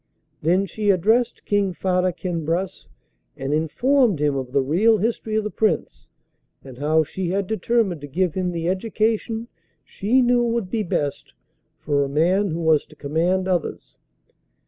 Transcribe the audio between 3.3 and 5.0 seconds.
and informed him of the real